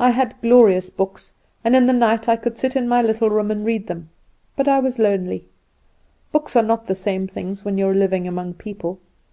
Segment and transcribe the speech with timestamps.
[0.00, 1.32] "I had glorious books,
[1.62, 4.08] and in the night I could sit in my little room and read them;
[4.56, 5.44] but I was lonely.
[6.32, 8.98] Books are not the same things when you are living among people.